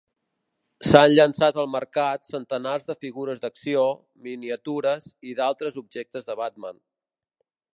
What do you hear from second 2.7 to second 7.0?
de figures d'acció, miniatures i d'altres objectes de Batman.